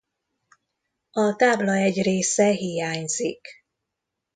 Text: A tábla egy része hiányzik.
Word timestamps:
A 1.11 1.35
tábla 1.35 1.73
egy 1.73 2.01
része 2.03 2.51
hiányzik. 2.51 3.47